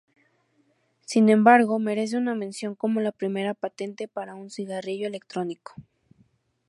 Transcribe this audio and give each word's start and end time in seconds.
Sin 1.05 1.29
embargo, 1.29 1.77
merece 1.77 2.17
una 2.17 2.33
mención 2.33 2.73
como 2.73 3.01
la 3.01 3.11
primera 3.11 3.53
patente 3.53 4.07
para 4.07 4.33
un 4.33 4.49
cigarrillo 4.49 5.05
electrónico. 5.05 5.75